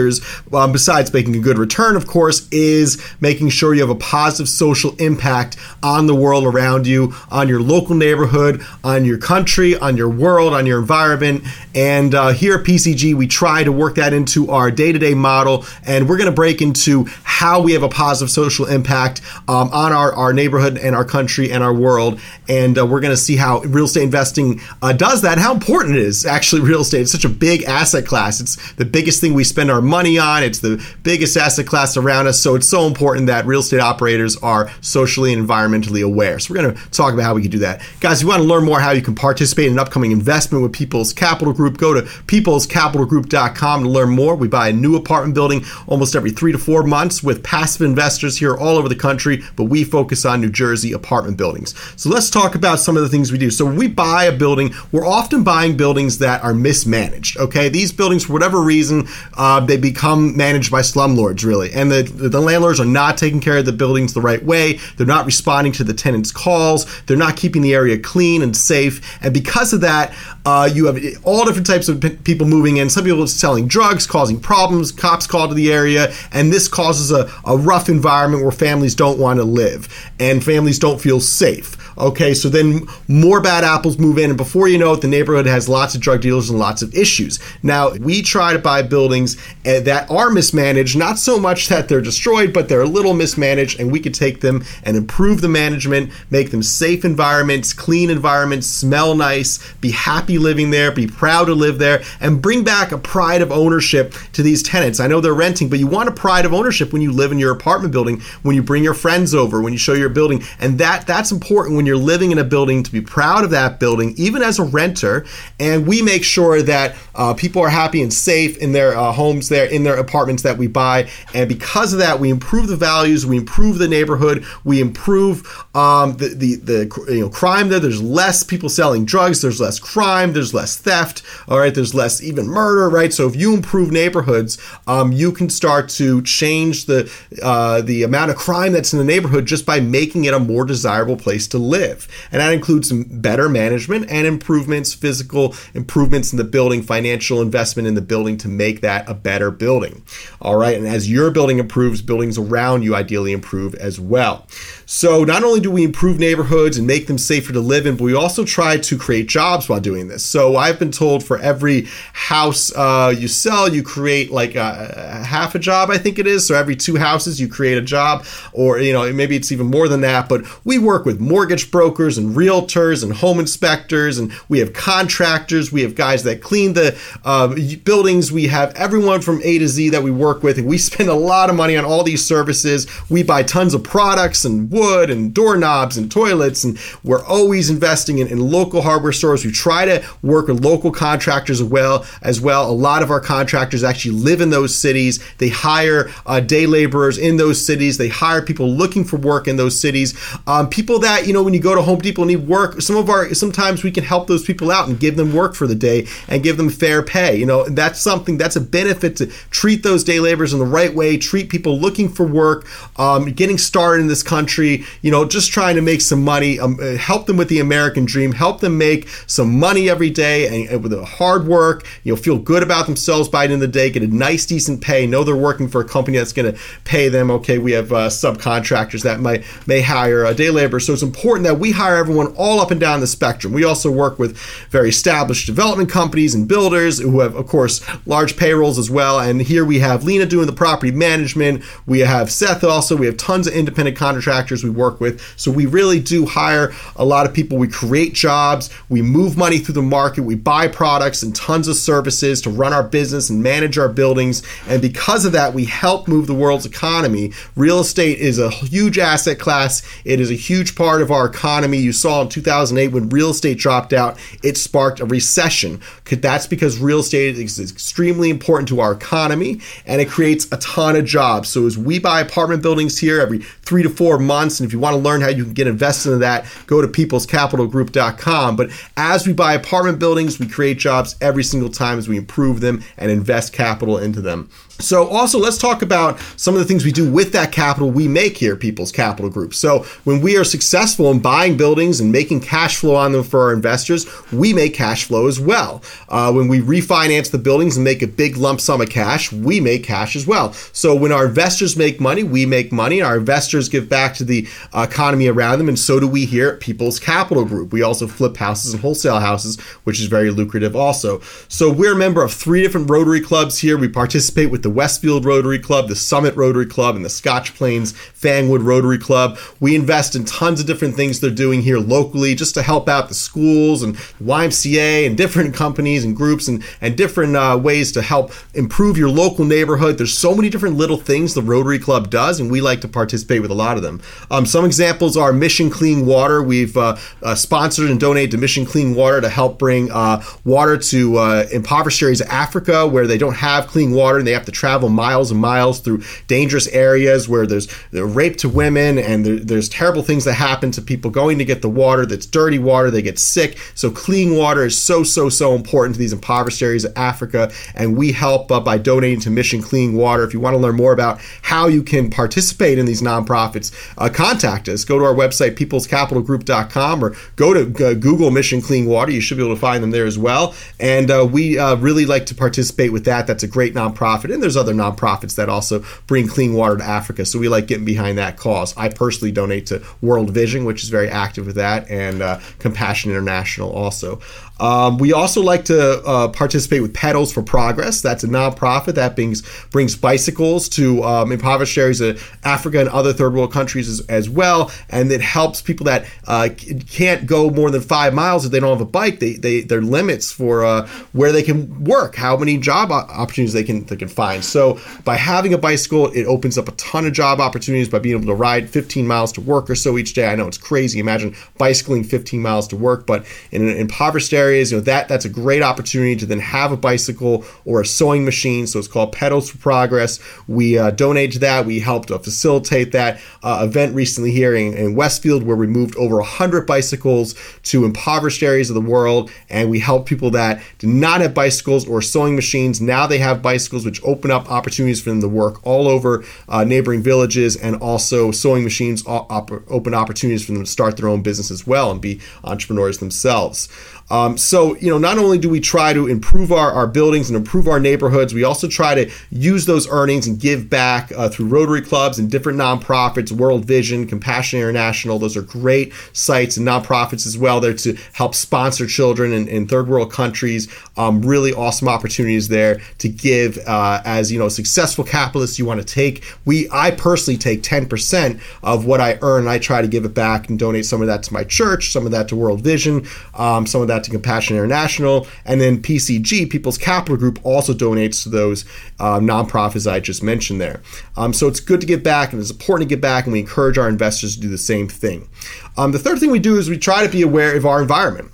um, 0.52 0.72
besides 0.72 1.12
making 1.12 1.34
a 1.36 1.40
good 1.40 1.58
return, 1.58 1.96
of 1.96 2.06
course, 2.06 2.48
is 2.50 3.02
making 3.20 3.50
sure 3.50 3.74
you 3.74 3.80
have 3.80 3.90
a 3.90 3.94
positive 3.94 4.48
social 4.48 4.94
impact 4.96 5.56
on 5.82 6.06
the 6.06 6.14
world 6.14 6.44
around 6.44 6.86
you, 6.86 7.12
on 7.30 7.48
your 7.48 7.60
local 7.60 7.94
neighborhood, 7.94 8.62
on 8.84 9.04
your 9.04 9.18
country, 9.18 9.76
on 9.76 9.96
your 9.96 10.08
world, 10.08 10.52
on 10.52 10.66
your 10.66 10.78
environment. 10.78 11.44
And 11.74 12.14
uh, 12.14 12.28
here 12.28 12.54
at 12.54 12.64
PCG, 12.64 13.14
we 13.14 13.26
try 13.26 13.64
to 13.64 13.72
work 13.72 13.96
that 13.96 14.12
into 14.12 14.50
our 14.50 14.70
day 14.70 14.92
to 14.92 14.98
day 14.98 15.14
model. 15.14 15.64
And 15.84 16.08
we're 16.08 16.16
going 16.16 16.30
to 16.30 16.34
break 16.34 16.62
into 16.62 17.06
how 17.24 17.60
we 17.60 17.72
have 17.72 17.82
a 17.82 17.88
positive 17.88 18.30
social 18.30 18.66
impact 18.66 19.20
um, 19.48 19.70
on 19.72 19.92
our, 19.92 20.12
our 20.12 20.32
neighborhood 20.32 20.78
and 20.78 20.94
our 20.94 21.04
country 21.04 21.50
and 21.50 21.64
our 21.64 21.74
world. 21.74 22.20
And 22.48 22.78
uh, 22.78 22.86
we're 22.86 23.00
going 23.00 23.12
to 23.12 23.16
see 23.16 23.36
how 23.36 23.60
real 23.60 23.84
estate 23.84 24.04
investing 24.04 24.60
uh, 24.82 24.92
does 24.92 25.22
that 25.22 25.40
how 25.40 25.54
important 25.54 25.96
it 25.96 26.02
is. 26.02 26.26
Actually, 26.26 26.62
real 26.62 26.82
estate 26.82 27.02
is 27.02 27.12
such 27.12 27.24
a 27.24 27.28
big 27.28 27.62
asset 27.64 28.06
class. 28.06 28.40
It's 28.40 28.72
the 28.74 28.84
biggest 28.84 29.20
thing 29.20 29.34
we 29.34 29.44
spend 29.44 29.70
our 29.70 29.80
money 29.90 30.18
on. 30.18 30.42
It's 30.42 30.60
the 30.60 30.82
biggest 31.02 31.36
asset 31.36 31.66
class 31.66 31.96
around 31.96 32.26
us. 32.26 32.40
So 32.40 32.54
it's 32.54 32.68
so 32.68 32.86
important 32.86 33.26
that 33.26 33.44
real 33.44 33.60
estate 33.60 33.80
operators 33.80 34.36
are 34.38 34.70
socially 34.80 35.32
and 35.32 35.46
environmentally 35.46 36.04
aware. 36.04 36.38
So 36.38 36.54
we're 36.54 36.62
going 36.62 36.74
to 36.74 36.90
talk 36.90 37.12
about 37.12 37.24
how 37.24 37.34
we 37.34 37.42
can 37.42 37.50
do 37.50 37.58
that. 37.58 37.82
Guys, 38.00 38.18
if 38.18 38.22
you 38.22 38.28
want 38.28 38.42
to 38.42 38.48
learn 38.48 38.64
more 38.64 38.80
how 38.80 38.92
you 38.92 39.02
can 39.02 39.14
participate 39.14 39.66
in 39.66 39.72
an 39.72 39.78
upcoming 39.78 40.12
investment 40.12 40.62
with 40.62 40.72
People's 40.72 41.12
Capital 41.12 41.52
Group, 41.52 41.76
go 41.76 41.92
to 41.92 42.02
peoplescapitalgroup.com 42.02 43.82
to 43.82 43.88
learn 43.88 44.10
more. 44.10 44.36
We 44.36 44.48
buy 44.48 44.68
a 44.68 44.72
new 44.72 44.96
apartment 44.96 45.34
building 45.34 45.64
almost 45.86 46.14
every 46.14 46.30
three 46.30 46.52
to 46.52 46.58
four 46.58 46.82
months 46.82 47.22
with 47.22 47.42
passive 47.42 47.82
investors 47.82 48.38
here 48.38 48.56
all 48.56 48.76
over 48.76 48.88
the 48.88 48.96
country, 48.96 49.42
but 49.56 49.64
we 49.64 49.84
focus 49.84 50.24
on 50.24 50.40
New 50.40 50.50
Jersey 50.50 50.92
apartment 50.92 51.36
buildings. 51.36 51.74
So 51.96 52.10
let's 52.10 52.30
talk 52.30 52.54
about 52.54 52.80
some 52.80 52.96
of 52.96 53.02
the 53.02 53.08
things 53.08 53.32
we 53.32 53.38
do. 53.38 53.50
So 53.50 53.64
when 53.64 53.76
we 53.76 53.88
buy 53.88 54.24
a 54.24 54.32
building, 54.36 54.72
we're 54.92 55.06
often 55.06 55.42
buying 55.42 55.76
buildings 55.76 56.18
that 56.18 56.42
are 56.44 56.54
mismanaged. 56.54 57.38
Okay, 57.38 57.68
these 57.68 57.92
buildings, 57.92 58.24
for 58.24 58.32
whatever 58.32 58.60
reason, 58.60 59.08
uh, 59.36 59.60
they 59.60 59.76
become 59.80 60.36
managed 60.36 60.70
by 60.70 60.80
slumlords, 60.80 61.44
really. 61.44 61.72
And 61.72 61.90
the, 61.90 62.02
the 62.02 62.40
landlords 62.40 62.78
are 62.80 62.84
not 62.84 63.18
taking 63.18 63.40
care 63.40 63.58
of 63.58 63.64
the 63.64 63.72
buildings 63.72 64.14
the 64.14 64.20
right 64.20 64.44
way. 64.44 64.78
They're 64.96 65.06
not 65.06 65.26
responding 65.26 65.72
to 65.74 65.84
the 65.84 65.94
tenants' 65.94 66.30
calls. 66.30 66.86
They're 67.02 67.16
not 67.16 67.36
keeping 67.36 67.62
the 67.62 67.74
area 67.74 67.98
clean 67.98 68.42
and 68.42 68.56
safe. 68.56 69.18
And 69.22 69.34
because 69.34 69.72
of 69.72 69.80
that, 69.80 70.14
uh, 70.44 70.68
you 70.72 70.86
have 70.86 70.98
all 71.24 71.44
different 71.44 71.66
types 71.66 71.88
of 71.88 72.00
p- 72.00 72.10
people 72.10 72.46
moving 72.46 72.76
in. 72.76 72.90
Some 72.90 73.04
people 73.04 73.26
selling 73.26 73.66
drugs, 73.66 74.06
causing 74.06 74.38
problems. 74.40 74.92
Cops 74.92 75.26
call 75.26 75.48
to 75.48 75.54
the 75.54 75.72
area, 75.72 76.12
and 76.32 76.52
this 76.52 76.68
causes 76.68 77.10
a, 77.10 77.30
a 77.44 77.56
rough 77.56 77.88
environment 77.88 78.42
where 78.42 78.52
families 78.52 78.94
don't 78.94 79.18
want 79.18 79.38
to 79.38 79.44
live 79.44 79.88
and 80.18 80.44
families 80.44 80.78
don't 80.78 81.00
feel 81.00 81.20
safe. 81.20 81.76
Okay, 82.00 82.32
so 82.32 82.48
then 82.48 82.86
more 83.08 83.42
bad 83.42 83.62
apples 83.62 83.98
move 83.98 84.16
in, 84.16 84.30
and 84.30 84.36
before 84.36 84.68
you 84.68 84.78
know 84.78 84.94
it, 84.94 85.02
the 85.02 85.08
neighborhood 85.08 85.44
has 85.44 85.68
lots 85.68 85.94
of 85.94 86.00
drug 86.00 86.22
dealers 86.22 86.48
and 86.48 86.58
lots 86.58 86.80
of 86.80 86.94
issues. 86.94 87.38
Now, 87.62 87.90
we 87.92 88.22
try 88.22 88.54
to 88.54 88.58
buy 88.58 88.80
buildings 88.80 89.36
eh, 89.66 89.80
that 89.80 90.10
are 90.10 90.30
mismanaged, 90.30 90.96
not 90.96 91.18
so 91.18 91.38
much 91.38 91.68
that 91.68 91.88
they're 91.88 92.00
destroyed, 92.00 92.54
but 92.54 92.68
they're 92.68 92.80
a 92.80 92.86
little 92.86 93.12
mismanaged, 93.12 93.78
and 93.78 93.92
we 93.92 94.00
could 94.00 94.14
take 94.14 94.40
them 94.40 94.64
and 94.82 94.96
improve 94.96 95.42
the 95.42 95.48
management, 95.48 96.10
make 96.30 96.50
them 96.50 96.62
safe 96.62 97.04
environments, 97.04 97.74
clean 97.74 98.08
environments, 98.08 98.66
smell 98.66 99.14
nice, 99.14 99.58
be 99.82 99.90
happy 99.90 100.38
living 100.38 100.70
there, 100.70 100.90
be 100.90 101.06
proud 101.06 101.44
to 101.44 101.54
live 101.54 101.78
there, 101.78 102.02
and 102.18 102.40
bring 102.40 102.64
back 102.64 102.92
a 102.92 102.98
pride 102.98 103.42
of 103.42 103.52
ownership 103.52 104.14
to 104.32 104.42
these 104.42 104.62
tenants. 104.62 105.00
I 105.00 105.06
know 105.06 105.20
they're 105.20 105.34
renting, 105.34 105.68
but 105.68 105.78
you 105.78 105.86
want 105.86 106.08
a 106.08 106.12
pride 106.12 106.46
of 106.46 106.54
ownership 106.54 106.94
when 106.94 107.02
you 107.02 107.12
live 107.12 107.30
in 107.30 107.38
your 107.38 107.52
apartment 107.52 107.92
building, 107.92 108.22
when 108.42 108.56
you 108.56 108.62
bring 108.62 108.82
your 108.82 108.94
friends 108.94 109.34
over, 109.34 109.60
when 109.60 109.74
you 109.74 109.78
show 109.78 109.92
your 109.92 110.08
building, 110.08 110.42
and 110.58 110.78
that 110.78 111.06
that's 111.06 111.30
important 111.30 111.76
when 111.76 111.84
you're 111.84 111.89
living 111.96 112.32
in 112.32 112.38
a 112.38 112.44
building 112.44 112.82
to 112.82 112.92
be 112.92 113.00
proud 113.00 113.44
of 113.44 113.50
that 113.50 113.80
building, 113.80 114.14
even 114.16 114.42
as 114.42 114.58
a 114.58 114.64
renter. 114.64 115.26
And 115.58 115.86
we 115.86 116.02
make 116.02 116.24
sure 116.24 116.62
that 116.62 116.94
uh, 117.20 117.34
people 117.34 117.62
are 117.62 117.68
happy 117.68 118.02
and 118.02 118.12
safe 118.12 118.56
in 118.58 118.72
their 118.72 118.96
uh, 118.96 119.12
homes, 119.12 119.48
there 119.48 119.66
in 119.66 119.84
their 119.84 119.96
apartments 119.96 120.42
that 120.42 120.56
we 120.58 120.66
buy. 120.66 121.08
And 121.34 121.48
because 121.48 121.92
of 121.92 121.98
that, 121.98 122.18
we 122.18 122.30
improve 122.30 122.68
the 122.68 122.76
values, 122.76 123.26
we 123.26 123.36
improve 123.36 123.78
the 123.78 123.88
neighborhood, 123.88 124.44
we 124.64 124.80
improve 124.80 125.46
um, 125.74 126.16
the, 126.16 126.28
the 126.28 126.56
the 126.56 127.04
you 127.14 127.20
know 127.20 127.28
crime 127.28 127.68
there. 127.68 127.80
There's 127.80 128.02
less 128.02 128.42
people 128.42 128.68
selling 128.68 129.04
drugs. 129.04 129.42
There's 129.42 129.60
less 129.60 129.78
crime. 129.78 130.32
There's 130.32 130.54
less 130.54 130.76
theft. 130.76 131.22
All 131.48 131.58
right. 131.58 131.74
There's 131.74 131.94
less 131.94 132.22
even 132.22 132.46
murder. 132.46 132.88
Right. 132.88 133.12
So 133.12 133.28
if 133.28 133.36
you 133.36 133.54
improve 133.54 133.92
neighborhoods, 133.92 134.58
um, 134.86 135.12
you 135.12 135.32
can 135.32 135.50
start 135.50 135.88
to 135.90 136.22
change 136.22 136.86
the 136.86 137.12
uh, 137.42 137.82
the 137.82 138.02
amount 138.02 138.30
of 138.30 138.36
crime 138.36 138.72
that's 138.72 138.92
in 138.92 138.98
the 138.98 139.04
neighborhood 139.04 139.44
just 139.46 139.66
by 139.66 139.80
making 139.80 140.24
it 140.24 140.32
a 140.32 140.38
more 140.38 140.64
desirable 140.64 141.16
place 141.16 141.46
to 141.48 141.58
live 141.58 141.90
live. 142.00 142.08
And 142.32 142.40
that 142.40 142.52
includes 142.52 142.92
better 142.92 143.48
management 143.48 144.10
and 144.10 144.26
improvements, 144.26 144.94
physical 144.94 145.54
improvements 145.74 146.32
in 146.32 146.38
the 146.38 146.44
building, 146.44 146.82
financial 146.82 147.09
investment 147.40 147.86
in 147.88 147.94
the 147.94 148.02
building 148.02 148.36
to 148.38 148.48
make 148.48 148.80
that 148.80 149.08
a 149.08 149.14
better 149.14 149.50
building. 149.50 150.02
All 150.40 150.56
right. 150.56 150.76
And 150.76 150.86
as 150.86 151.10
your 151.10 151.30
building 151.30 151.58
improves, 151.58 152.02
buildings 152.02 152.38
around 152.38 152.82
you 152.82 152.94
ideally 152.94 153.32
improve 153.32 153.74
as 153.74 153.98
well. 153.98 154.46
So 154.92 155.22
not 155.22 155.44
only 155.44 155.60
do 155.60 155.70
we 155.70 155.84
improve 155.84 156.18
neighborhoods 156.18 156.76
and 156.76 156.84
make 156.84 157.06
them 157.06 157.16
safer 157.16 157.52
to 157.52 157.60
live 157.60 157.86
in, 157.86 157.94
but 157.94 158.02
we 158.02 158.12
also 158.12 158.44
try 158.44 158.76
to 158.76 158.98
create 158.98 159.28
jobs 159.28 159.68
while 159.68 159.78
doing 159.78 160.08
this. 160.08 160.26
So 160.26 160.56
I've 160.56 160.80
been 160.80 160.90
told 160.90 161.22
for 161.22 161.38
every 161.38 161.86
house 162.12 162.72
uh, 162.74 163.14
you 163.16 163.28
sell, 163.28 163.72
you 163.72 163.84
create 163.84 164.32
like 164.32 164.56
a, 164.56 165.20
a 165.20 165.24
half 165.24 165.54
a 165.54 165.60
job, 165.60 165.90
I 165.90 165.96
think 165.98 166.18
it 166.18 166.26
is. 166.26 166.44
So 166.44 166.56
every 166.56 166.74
two 166.74 166.96
houses, 166.96 167.40
you 167.40 167.46
create 167.46 167.78
a 167.78 167.82
job, 167.82 168.24
or 168.52 168.80
you 168.80 168.92
know 168.92 169.12
maybe 169.12 169.36
it's 169.36 169.52
even 169.52 169.68
more 169.68 169.86
than 169.86 170.00
that. 170.00 170.28
But 170.28 170.44
we 170.66 170.76
work 170.76 171.04
with 171.04 171.20
mortgage 171.20 171.70
brokers 171.70 172.18
and 172.18 172.34
realtors 172.34 173.04
and 173.04 173.12
home 173.12 173.38
inspectors, 173.38 174.18
and 174.18 174.32
we 174.48 174.58
have 174.58 174.72
contractors. 174.72 175.70
We 175.70 175.82
have 175.82 175.94
guys 175.94 176.24
that 176.24 176.42
clean 176.42 176.72
the 176.72 176.98
uh, 177.24 177.54
buildings. 177.84 178.32
We 178.32 178.48
have 178.48 178.74
everyone 178.74 179.20
from 179.20 179.40
A 179.44 179.58
to 179.58 179.68
Z 179.68 179.90
that 179.90 180.02
we 180.02 180.10
work 180.10 180.42
with, 180.42 180.58
and 180.58 180.66
we 180.66 180.78
spend 180.90 181.08
a 181.08 181.14
lot 181.14 181.48
of 181.48 181.54
money 181.54 181.76
on 181.76 181.84
all 181.84 182.02
these 182.02 182.24
services. 182.24 182.88
We 183.08 183.22
buy 183.22 183.44
tons 183.44 183.72
of 183.72 183.84
products 183.84 184.44
and 184.44 184.68
wood 184.80 185.10
and 185.10 185.34
doorknobs 185.34 185.96
and 185.96 186.10
toilets, 186.10 186.64
and 186.64 186.78
we're 187.04 187.24
always 187.24 187.68
investing 187.68 188.18
in, 188.18 188.26
in 188.28 188.40
local 188.40 188.80
hardware 188.82 189.12
stores. 189.12 189.44
We 189.44 189.52
try 189.52 189.84
to 189.84 190.02
work 190.22 190.48
with 190.48 190.64
local 190.64 190.90
contractors 190.90 191.60
as 191.60 191.68
well. 191.68 192.06
As 192.22 192.40
well, 192.40 192.70
a 192.70 192.72
lot 192.72 193.02
of 193.02 193.10
our 193.10 193.20
contractors 193.20 193.84
actually 193.84 194.16
live 194.16 194.40
in 194.40 194.50
those 194.50 194.74
cities. 194.74 195.22
They 195.38 195.50
hire 195.50 196.10
uh, 196.26 196.40
day 196.40 196.66
laborers 196.66 197.18
in 197.18 197.36
those 197.36 197.64
cities. 197.64 197.98
They 197.98 198.08
hire 198.08 198.42
people 198.42 198.70
looking 198.70 199.04
for 199.04 199.18
work 199.18 199.46
in 199.46 199.56
those 199.56 199.78
cities. 199.78 200.18
Um, 200.46 200.68
people 200.68 200.98
that 201.00 201.26
you 201.26 201.32
know, 201.32 201.42
when 201.42 201.54
you 201.54 201.60
go 201.60 201.74
to 201.74 201.82
Home 201.82 201.98
Depot 201.98 202.24
need 202.24 202.48
work, 202.48 202.80
some 202.80 202.96
of 202.96 203.10
our 203.10 203.34
sometimes 203.34 203.84
we 203.84 203.90
can 203.90 204.04
help 204.04 204.26
those 204.28 204.44
people 204.44 204.70
out 204.70 204.88
and 204.88 204.98
give 204.98 205.16
them 205.16 205.34
work 205.34 205.54
for 205.54 205.66
the 205.66 205.74
day 205.74 206.06
and 206.28 206.42
give 206.42 206.56
them 206.56 206.70
fair 206.70 207.02
pay. 207.02 207.36
You 207.36 207.46
know, 207.46 207.64
that's 207.68 208.00
something 208.00 208.38
that's 208.38 208.56
a 208.56 208.60
benefit 208.60 209.16
to 209.16 209.26
treat 209.50 209.82
those 209.82 210.04
day 210.04 210.20
laborers 210.20 210.52
in 210.52 210.58
the 210.58 210.64
right 210.64 210.94
way. 210.94 211.18
Treat 211.18 211.50
people 211.50 211.78
looking 211.78 212.08
for 212.08 212.26
work, 212.26 212.66
um, 212.98 213.26
getting 213.32 213.58
started 213.58 214.00
in 214.02 214.08
this 214.08 214.22
country 214.22 214.69
you 215.02 215.10
know, 215.10 215.24
just 215.24 215.50
trying 215.50 215.76
to 215.76 215.82
make 215.82 216.00
some 216.00 216.22
money, 216.24 216.58
um, 216.58 216.78
uh, 216.80 216.96
help 216.96 217.26
them 217.26 217.36
with 217.36 217.48
the 217.48 217.60
American 217.60 218.04
dream, 218.04 218.32
help 218.32 218.60
them 218.60 218.78
make 218.78 219.08
some 219.26 219.58
money 219.58 219.88
every 219.88 220.10
day 220.10 220.46
and, 220.46 220.70
and 220.70 220.82
with 220.82 220.92
hard 221.04 221.46
work, 221.46 221.86
you 222.04 222.12
know, 222.12 222.16
feel 222.20 222.38
good 222.38 222.62
about 222.62 222.86
themselves 222.86 223.28
by 223.28 223.46
the 223.46 223.54
end 223.54 223.62
of 223.62 223.72
the 223.72 223.78
day, 223.78 223.90
get 223.90 224.02
a 224.02 224.06
nice, 224.06 224.46
decent 224.46 224.80
pay, 224.80 225.06
know 225.06 225.24
they're 225.24 225.36
working 225.36 225.68
for 225.68 225.80
a 225.80 225.84
company 225.84 226.16
that's 226.16 226.32
going 226.32 226.52
to 226.52 226.60
pay 226.84 227.08
them. 227.08 227.30
Okay, 227.30 227.58
we 227.58 227.72
have 227.72 227.92
uh, 227.92 228.08
subcontractors 228.08 229.02
that 229.02 229.20
might 229.20 229.44
may 229.66 229.80
hire 229.80 230.24
a 230.24 230.34
day 230.34 230.50
labor, 230.50 230.80
so 230.80 230.92
it's 230.92 231.02
important 231.02 231.44
that 231.46 231.58
we 231.58 231.72
hire 231.72 231.96
everyone 231.96 232.34
all 232.36 232.60
up 232.60 232.70
and 232.70 232.80
down 232.80 233.00
the 233.00 233.06
spectrum. 233.06 233.52
We 233.52 233.64
also 233.64 233.90
work 233.90 234.18
with 234.18 234.36
very 234.70 234.88
established 234.88 235.46
development 235.46 235.90
companies 235.90 236.34
and 236.34 236.46
builders 236.46 236.98
who 236.98 237.20
have, 237.20 237.34
of 237.34 237.46
course, 237.46 237.80
large 238.06 238.36
payrolls 238.36 238.78
as 238.78 238.90
well. 238.90 239.20
And 239.20 239.42
here 239.42 239.64
we 239.64 239.80
have 239.80 240.04
Lena 240.04 240.26
doing 240.26 240.46
the 240.46 240.52
property 240.52 240.92
management. 240.92 241.62
We 241.86 242.00
have 242.00 242.30
Seth 242.30 242.64
also. 242.64 242.96
We 242.96 243.06
have 243.06 243.16
tons 243.16 243.46
of 243.46 243.54
independent 243.54 243.96
contractors 243.96 244.59
we 244.64 244.70
work 244.70 245.00
with. 245.00 245.20
So 245.36 245.50
we 245.50 245.66
really 245.66 246.00
do 246.00 246.26
hire 246.26 246.72
a 246.96 247.04
lot 247.04 247.26
of 247.26 247.34
people. 247.34 247.58
We 247.58 247.68
create 247.68 248.12
jobs, 248.12 248.70
we 248.88 249.02
move 249.02 249.36
money 249.36 249.58
through 249.58 249.74
the 249.74 249.82
market, 249.82 250.22
we 250.22 250.34
buy 250.34 250.68
products 250.68 251.22
and 251.22 251.34
tons 251.34 251.68
of 251.68 251.76
services 251.76 252.40
to 252.42 252.50
run 252.50 252.72
our 252.72 252.82
business 252.82 253.30
and 253.30 253.42
manage 253.42 253.78
our 253.78 253.88
buildings. 253.88 254.42
And 254.68 254.82
because 254.82 255.24
of 255.24 255.32
that, 255.32 255.54
we 255.54 255.64
help 255.64 256.08
move 256.08 256.26
the 256.26 256.34
world's 256.34 256.66
economy. 256.66 257.32
Real 257.56 257.80
estate 257.80 258.18
is 258.18 258.38
a 258.38 258.50
huge 258.50 258.98
asset 258.98 259.38
class, 259.38 259.82
it 260.04 260.20
is 260.20 260.30
a 260.30 260.34
huge 260.34 260.74
part 260.74 261.02
of 261.02 261.10
our 261.10 261.26
economy. 261.26 261.78
You 261.78 261.92
saw 261.92 262.22
in 262.22 262.28
2008 262.28 262.88
when 262.88 263.08
real 263.08 263.30
estate 263.30 263.58
dropped 263.58 263.92
out, 263.92 264.18
it 264.42 264.56
sparked 264.56 265.00
a 265.00 265.04
recession. 265.04 265.80
That's 266.04 266.46
because 266.46 266.78
real 266.78 267.00
estate 267.00 267.36
is 267.36 267.58
extremely 267.58 268.30
important 268.30 268.68
to 268.68 268.80
our 268.80 268.92
economy 268.92 269.60
and 269.86 270.00
it 270.00 270.08
creates 270.08 270.46
a 270.52 270.56
ton 270.56 270.96
of 270.96 271.04
jobs. 271.04 271.48
So 271.48 271.66
as 271.66 271.78
we 271.78 271.98
buy 271.98 272.20
apartment 272.20 272.62
buildings 272.62 272.98
here 272.98 273.20
every 273.20 273.38
three 273.38 273.82
to 273.82 273.88
four 273.90 274.18
months, 274.18 274.49
and 274.58 274.66
if 274.66 274.72
you 274.72 274.80
want 274.80 274.94
to 274.94 274.98
learn 274.98 275.20
how 275.20 275.28
you 275.28 275.44
can 275.44 275.52
get 275.52 275.66
invested 275.66 276.12
in 276.12 276.20
that, 276.20 276.46
go 276.66 276.80
to 276.80 276.88
peoplescapitalgroup.com. 276.88 278.56
But 278.56 278.70
as 278.96 279.26
we 279.26 279.32
buy 279.32 279.54
apartment 279.54 279.98
buildings, 279.98 280.40
we 280.40 280.48
create 280.48 280.78
jobs 280.78 281.14
every 281.20 281.44
single 281.44 281.68
time 281.68 281.98
as 281.98 282.08
we 282.08 282.16
improve 282.16 282.60
them 282.60 282.82
and 282.96 283.10
invest 283.10 283.52
capital 283.52 283.98
into 283.98 284.20
them. 284.20 284.48
So, 284.80 285.06
also, 285.08 285.38
let's 285.38 285.58
talk 285.58 285.82
about 285.82 286.18
some 286.36 286.54
of 286.54 286.60
the 286.60 286.64
things 286.64 286.84
we 286.84 286.92
do 286.92 287.10
with 287.10 287.32
that 287.32 287.52
capital 287.52 287.90
we 287.90 288.08
make 288.08 288.36
here, 288.36 288.56
People's 288.56 288.92
Capital 288.92 289.30
Group. 289.30 289.54
So, 289.54 289.84
when 290.04 290.20
we 290.20 290.36
are 290.36 290.44
successful 290.44 291.10
in 291.10 291.20
buying 291.20 291.56
buildings 291.56 292.00
and 292.00 292.10
making 292.10 292.40
cash 292.40 292.76
flow 292.76 292.94
on 292.94 293.12
them 293.12 293.22
for 293.22 293.42
our 293.42 293.52
investors, 293.52 294.06
we 294.32 294.52
make 294.52 294.74
cash 294.74 295.04
flow 295.04 295.26
as 295.26 295.38
well. 295.38 295.82
Uh, 296.08 296.32
when 296.32 296.48
we 296.48 296.60
refinance 296.60 297.30
the 297.30 297.38
buildings 297.38 297.76
and 297.76 297.84
make 297.84 298.02
a 298.02 298.06
big 298.06 298.36
lump 298.36 298.60
sum 298.60 298.80
of 298.80 298.88
cash, 298.88 299.30
we 299.32 299.60
make 299.60 299.84
cash 299.84 300.16
as 300.16 300.26
well. 300.26 300.52
So, 300.52 300.94
when 300.94 301.12
our 301.12 301.26
investors 301.26 301.76
make 301.76 302.00
money, 302.00 302.22
we 302.22 302.46
make 302.46 302.72
money. 302.72 303.02
Our 303.02 303.18
investors 303.18 303.68
give 303.68 303.88
back 303.88 304.14
to 304.14 304.24
the 304.24 304.48
economy 304.74 305.26
around 305.26 305.58
them, 305.58 305.68
and 305.68 305.78
so 305.78 306.00
do 306.00 306.08
we 306.08 306.24
here 306.24 306.50
at 306.50 306.60
People's 306.60 306.98
Capital 306.98 307.44
Group. 307.44 307.72
We 307.72 307.82
also 307.82 308.06
flip 308.06 308.36
houses 308.36 308.72
and 308.72 308.82
wholesale 308.82 309.20
houses, 309.20 309.60
which 309.84 310.00
is 310.00 310.06
very 310.06 310.30
lucrative 310.30 310.74
also. 310.74 311.20
So, 311.48 311.70
we're 311.70 311.92
a 311.92 311.96
member 311.96 312.22
of 312.22 312.32
three 312.32 312.62
different 312.62 312.88
Rotary 312.88 313.20
clubs 313.20 313.58
here. 313.58 313.76
We 313.76 313.88
participate 313.88 314.50
with 314.50 314.62
the 314.62 314.69
the 314.70 314.76
Westfield 314.76 315.24
Rotary 315.24 315.58
Club, 315.58 315.88
the 315.88 315.96
Summit 315.96 316.36
Rotary 316.36 316.66
Club, 316.66 316.94
and 316.94 317.04
the 317.04 317.10
Scotch 317.10 317.54
Plains 317.54 317.92
Fanwood 317.92 318.62
Rotary 318.62 318.98
Club. 318.98 319.36
We 319.58 319.74
invest 319.74 320.14
in 320.14 320.24
tons 320.24 320.60
of 320.60 320.66
different 320.66 320.94
things 320.94 321.18
they're 321.18 321.30
doing 321.30 321.62
here 321.62 321.78
locally 321.78 322.34
just 322.36 322.54
to 322.54 322.62
help 322.62 322.88
out 322.88 323.08
the 323.08 323.14
schools 323.14 323.82
and 323.82 323.96
YMCA 324.22 325.06
and 325.06 325.16
different 325.16 325.54
companies 325.54 326.04
and 326.04 326.14
groups 326.14 326.46
and, 326.46 326.62
and 326.80 326.96
different 326.96 327.34
uh, 327.34 327.58
ways 327.60 327.90
to 327.92 328.02
help 328.02 328.32
improve 328.54 328.96
your 328.96 329.08
local 329.08 329.44
neighborhood. 329.44 329.98
There's 329.98 330.16
so 330.16 330.34
many 330.34 330.48
different 330.48 330.76
little 330.76 330.96
things 330.96 331.34
the 331.34 331.42
Rotary 331.42 331.78
Club 331.78 332.08
does, 332.08 332.38
and 332.38 332.50
we 332.50 332.60
like 332.60 332.80
to 332.82 332.88
participate 332.88 333.42
with 333.42 333.50
a 333.50 333.54
lot 333.54 333.76
of 333.76 333.82
them. 333.82 334.00
Um, 334.30 334.46
some 334.46 334.64
examples 334.64 335.16
are 335.16 335.32
Mission 335.32 335.68
Clean 335.68 336.06
Water. 336.06 336.42
We've 336.42 336.76
uh, 336.76 336.96
uh, 337.22 337.34
sponsored 337.34 337.90
and 337.90 337.98
donated 337.98 338.30
to 338.32 338.38
Mission 338.38 338.64
Clean 338.64 338.94
Water 338.94 339.20
to 339.20 339.28
help 339.28 339.58
bring 339.58 339.90
uh, 339.90 340.22
water 340.44 340.76
to 340.76 341.16
uh, 341.16 341.46
impoverished 341.52 342.02
areas 342.02 342.20
of 342.20 342.28
Africa 342.28 342.86
where 342.86 343.08
they 343.08 343.18
don't 343.18 343.34
have 343.34 343.66
clean 343.66 343.92
water 343.92 344.18
and 344.18 344.26
they 344.26 344.32
have 344.32 344.44
to 344.44 344.52
travel 344.60 344.90
miles 344.90 345.30
and 345.30 345.40
miles 345.40 345.80
through 345.80 346.02
dangerous 346.26 346.68
areas 346.68 347.26
where 347.30 347.46
there's 347.46 347.66
rape 347.92 348.36
to 348.36 348.46
women 348.46 348.98
and 348.98 349.24
there, 349.24 349.36
there's 349.36 349.70
terrible 349.70 350.02
things 350.02 350.26
that 350.26 350.34
happen 350.34 350.70
to 350.70 350.82
people 350.82 351.10
going 351.10 351.38
to 351.38 351.46
get 351.46 351.62
the 351.62 351.68
water 351.68 352.04
that's 352.04 352.26
dirty 352.26 352.58
water. 352.58 352.90
They 352.90 353.00
get 353.00 353.18
sick. 353.18 353.58
So 353.74 353.90
clean 353.90 354.36
water 354.36 354.66
is 354.66 354.76
so, 354.76 355.02
so, 355.02 355.30
so 355.30 355.54
important 355.54 355.94
to 355.94 355.98
these 355.98 356.12
impoverished 356.12 356.60
areas 356.60 356.84
of 356.84 356.92
Africa. 356.94 357.50
And 357.74 357.96
we 357.96 358.12
help 358.12 358.52
uh, 358.52 358.60
by 358.60 358.76
donating 358.76 359.20
to 359.20 359.30
Mission 359.30 359.62
Clean 359.62 359.94
Water. 359.94 360.24
If 360.24 360.34
you 360.34 360.40
want 360.40 360.54
to 360.54 360.58
learn 360.58 360.76
more 360.76 360.92
about 360.92 361.20
how 361.42 361.66
you 361.66 361.82
can 361.82 362.10
participate 362.10 362.78
in 362.78 362.84
these 362.84 363.00
nonprofits, 363.00 363.72
uh, 363.96 364.10
contact 364.10 364.68
us. 364.68 364.84
Go 364.84 364.98
to 364.98 365.04
our 365.06 365.14
website, 365.14 365.56
peoplescapitalgroup.com, 365.56 367.04
or 367.04 367.16
go 367.36 367.54
to 367.54 367.86
uh, 367.86 367.94
Google 367.94 368.30
Mission 368.30 368.60
Clean 368.60 368.84
Water. 368.84 369.10
You 369.10 369.22
should 369.22 369.38
be 369.38 369.44
able 369.44 369.54
to 369.54 369.60
find 369.60 369.82
them 369.82 369.90
there 369.90 370.06
as 370.06 370.18
well. 370.18 370.54
And 370.78 371.10
uh, 371.10 371.26
we 371.30 371.58
uh, 371.58 371.76
really 371.76 372.04
like 372.04 372.26
to 372.26 372.34
participate 372.34 372.92
with 372.92 373.06
that. 373.06 373.26
That's 373.26 373.42
a 373.42 373.48
great 373.48 373.74
nonprofit. 373.74 374.32
And 374.32 374.42
there's 374.42 374.49
there's 374.50 374.56
other 374.56 374.74
nonprofits 374.74 375.36
that 375.36 375.48
also 375.48 375.84
bring 376.08 376.26
clean 376.26 376.54
water 376.54 376.76
to 376.76 376.84
Africa. 376.84 377.24
So 377.24 377.38
we 377.38 377.48
like 377.48 377.68
getting 377.68 377.84
behind 377.84 378.18
that 378.18 378.36
cause. 378.36 378.76
I 378.76 378.88
personally 378.88 379.30
donate 379.30 379.66
to 379.66 379.80
World 380.00 380.30
Vision, 380.30 380.64
which 380.64 380.82
is 380.82 380.88
very 380.88 381.08
active 381.08 381.46
with 381.46 381.54
that, 381.54 381.88
and 381.88 382.20
uh, 382.20 382.40
Compassion 382.58 383.12
International 383.12 383.70
also. 383.70 384.20
Um, 384.60 384.98
we 384.98 385.12
also 385.12 385.40
like 385.40 385.64
to 385.66 386.02
uh, 386.04 386.28
participate 386.28 386.82
with 386.82 386.92
Pedals 386.92 387.32
for 387.32 387.42
Progress. 387.42 388.02
That's 388.02 388.22
a 388.22 388.28
nonprofit 388.28 388.94
that 388.94 389.16
brings 389.16 389.42
brings 389.70 389.96
bicycles 389.96 390.68
to 390.70 391.02
um, 391.02 391.32
impoverished 391.32 391.76
areas 391.78 392.00
of 392.00 392.22
Africa 392.44 392.80
and 392.80 392.88
other 392.90 393.12
third 393.12 393.32
world 393.32 393.52
countries 393.52 393.88
as, 393.88 394.00
as 394.08 394.28
well, 394.28 394.70
and 394.90 395.10
it 395.10 395.22
helps 395.22 395.62
people 395.62 395.84
that 395.84 396.04
uh, 396.26 396.50
can't 396.88 397.26
go 397.26 397.48
more 397.50 397.70
than 397.70 397.80
five 397.80 398.12
miles 398.12 398.44
if 398.44 398.52
they 398.52 398.60
don't 398.60 398.70
have 398.70 398.86
a 398.86 398.90
bike. 398.90 399.18
They, 399.18 399.32
they 399.32 399.62
their 399.62 399.80
limits 399.80 400.30
for 400.30 400.64
uh, 400.64 400.86
where 401.12 401.32
they 401.32 401.42
can 401.42 401.84
work, 401.84 402.14
how 402.14 402.36
many 402.36 402.58
job 402.58 402.92
opportunities 402.92 403.54
they 403.54 403.64
can 403.64 403.84
they 403.84 403.96
can 403.96 404.08
find. 404.08 404.44
So 404.44 404.78
by 405.04 405.16
having 405.16 405.54
a 405.54 405.58
bicycle, 405.58 406.08
it 406.12 406.26
opens 406.26 406.58
up 406.58 406.68
a 406.68 406.72
ton 406.72 407.06
of 407.06 407.14
job 407.14 407.40
opportunities 407.40 407.88
by 407.88 407.98
being 407.98 408.16
able 408.16 408.26
to 408.26 408.34
ride 408.34 408.68
15 408.68 409.06
miles 409.06 409.32
to 409.32 409.40
work 409.40 409.70
or 409.70 409.74
so 409.74 409.96
each 409.96 410.12
day. 410.12 410.28
I 410.28 410.34
know 410.34 410.46
it's 410.46 410.58
crazy. 410.58 411.00
Imagine 411.00 411.34
bicycling 411.56 412.04
15 412.04 412.42
miles 412.42 412.68
to 412.68 412.76
work, 412.76 413.06
but 413.06 413.24
in 413.50 413.66
an 413.66 413.76
impoverished 413.76 414.34
area 414.34 414.49
areas, 414.50 414.72
you 414.72 414.78
know, 414.78 414.84
that 414.84 415.08
that's 415.08 415.24
a 415.24 415.28
great 415.28 415.62
opportunity 415.62 416.16
to 416.16 416.26
then 416.26 416.40
have 416.40 416.72
a 416.72 416.76
bicycle 416.76 417.44
or 417.64 417.80
a 417.80 417.86
sewing 417.86 418.24
machine. 418.24 418.66
So 418.66 418.78
it's 418.78 418.88
called 418.88 419.12
Pedals 419.12 419.50
for 419.50 419.58
Progress. 419.58 420.20
We 420.48 420.78
uh, 420.78 420.90
donate 420.90 421.32
to 421.32 421.38
that. 421.40 421.66
We 421.66 421.80
helped 421.80 422.10
uh, 422.10 422.18
facilitate 422.18 422.92
that 422.92 423.20
uh, 423.42 423.64
event 423.68 423.94
recently 423.94 424.32
here 424.32 424.54
in, 424.54 424.74
in, 424.74 424.94
Westfield, 424.94 425.44
where 425.44 425.56
we 425.56 425.66
moved 425.66 425.96
over 425.96 426.16
100 426.16 426.66
bicycles 426.66 427.34
to 427.64 427.84
impoverished 427.84 428.42
areas 428.42 428.70
of 428.70 428.74
the 428.74 428.80
world, 428.80 429.30
and 429.48 429.70
we 429.70 429.78
help 429.78 430.06
people 430.06 430.30
that 430.30 430.62
did 430.78 430.90
not 430.90 431.20
have 431.20 431.32
bicycles 431.32 431.88
or 431.88 432.02
sewing 432.02 432.34
machines. 432.34 432.80
Now 432.80 433.06
they 433.06 433.18
have 433.18 433.42
bicycles, 433.42 433.84
which 433.84 434.02
open 434.04 434.30
up 434.30 434.50
opportunities 434.50 435.00
for 435.00 435.10
them 435.10 435.20
to 435.20 435.28
work 435.28 435.64
all 435.66 435.88
over 435.88 436.24
uh, 436.48 436.64
neighboring 436.64 437.02
villages, 437.02 437.56
and 437.56 437.76
also 437.76 438.30
sewing 438.30 438.64
machines 438.64 439.04
op- 439.06 439.50
open 439.70 439.94
opportunities 439.94 440.44
for 440.44 440.52
them 440.52 440.64
to 440.64 440.70
start 440.70 440.96
their 440.96 441.08
own 441.08 441.22
business 441.22 441.50
as 441.50 441.66
well 441.66 441.90
and 441.90 442.00
be 442.00 442.20
entrepreneurs 442.44 442.98
themselves. 442.98 443.68
Um, 444.10 444.36
so, 444.40 444.76
you 444.76 444.88
know, 444.88 444.98
not 444.98 445.18
only 445.18 445.38
do 445.38 445.48
we 445.48 445.60
try 445.60 445.92
to 445.92 446.06
improve 446.06 446.50
our, 446.50 446.70
our 446.72 446.86
buildings 446.86 447.28
and 447.28 447.36
improve 447.36 447.68
our 447.68 447.78
neighborhoods, 447.78 448.32
we 448.32 448.44
also 448.44 448.66
try 448.66 448.94
to 448.94 449.10
use 449.30 449.66
those 449.66 449.88
earnings 449.88 450.26
and 450.26 450.40
give 450.40 450.70
back 450.70 451.12
uh, 451.12 451.28
through 451.28 451.46
Rotary 451.46 451.82
clubs 451.82 452.18
and 452.18 452.30
different 452.30 452.58
nonprofits, 452.58 453.30
World 453.30 453.64
Vision, 453.64 454.06
Compassion 454.06 454.58
International. 454.58 455.18
Those 455.18 455.36
are 455.36 455.42
great 455.42 455.92
sites 456.12 456.56
and 456.56 456.66
nonprofits 456.66 457.26
as 457.26 457.36
well. 457.36 457.60
They're 457.60 457.74
to 457.74 457.96
help 458.12 458.34
sponsor 458.34 458.86
children 458.86 459.32
in, 459.32 459.46
in 459.48 459.66
third 459.66 459.88
world 459.88 460.12
countries. 460.12 460.72
Um, 460.96 461.22
really 461.22 461.52
awesome 461.52 461.88
opportunities 461.88 462.48
there 462.48 462.80
to 462.98 463.08
give 463.08 463.58
uh, 463.66 464.02
as, 464.04 464.32
you 464.32 464.38
know, 464.38 464.48
successful 464.48 465.04
capitalists 465.04 465.58
you 465.58 465.64
want 465.64 465.80
to 465.80 465.86
take. 465.86 466.24
We, 466.44 466.68
I 466.72 466.90
personally 466.90 467.38
take 467.38 467.62
10% 467.62 468.40
of 468.62 468.86
what 468.86 469.00
I 469.00 469.18
earn 469.22 469.40
and 469.40 469.48
I 469.48 469.58
try 469.58 469.82
to 469.82 469.88
give 469.88 470.04
it 470.04 470.14
back 470.14 470.48
and 470.48 470.58
donate 470.58 470.86
some 470.86 471.00
of 471.00 471.06
that 471.08 471.22
to 471.24 471.32
my 471.32 471.44
church, 471.44 471.92
some 471.92 472.06
of 472.06 472.12
that 472.12 472.28
to 472.28 472.36
World 472.36 472.60
Vision, 472.60 473.06
um, 473.34 473.66
some 473.66 473.82
of 473.82 473.88
that 473.88 474.04
to 474.04 474.10
Compassion 474.10 474.29
International, 474.56 475.26
and 475.44 475.60
then 475.60 475.82
PCG, 475.82 476.48
People's 476.50 476.78
Capital 476.78 477.16
Group, 477.16 477.38
also 477.42 477.72
donates 477.72 478.22
to 478.22 478.28
those 478.28 478.64
uh, 478.98 479.18
nonprofits 479.18 479.90
I 479.90 480.00
just 480.00 480.22
mentioned 480.22 480.60
there. 480.60 480.80
Um, 481.16 481.32
so 481.32 481.48
it's 481.48 481.60
good 481.60 481.80
to 481.80 481.86
get 481.86 482.02
back, 482.02 482.32
and 482.32 482.40
it's 482.40 482.50
important 482.50 482.88
to 482.88 482.94
get 482.94 483.02
back, 483.02 483.24
and 483.24 483.32
we 483.32 483.40
encourage 483.40 483.78
our 483.78 483.88
investors 483.88 484.34
to 484.36 484.40
do 484.40 484.48
the 484.48 484.58
same 484.58 484.88
thing. 484.88 485.28
Um, 485.76 485.92
the 485.92 485.98
third 485.98 486.18
thing 486.18 486.30
we 486.30 486.38
do 486.38 486.58
is 486.58 486.70
we 486.70 486.78
try 486.78 487.04
to 487.04 487.12
be 487.12 487.22
aware 487.22 487.56
of 487.56 487.66
our 487.66 487.82
environment. 487.82 488.30